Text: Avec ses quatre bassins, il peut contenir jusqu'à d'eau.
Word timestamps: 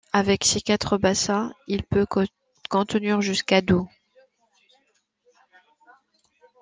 Avec 0.13 0.45
ses 0.45 0.61
quatre 0.61 0.97
bassins, 0.97 1.53
il 1.67 1.83
peut 1.83 2.07
contenir 2.69 3.21
jusqu'à 3.21 3.61
d'eau. 3.61 3.87